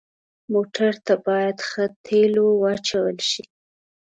[0.53, 3.43] موټر ته باید ښه تیلو واچول شي.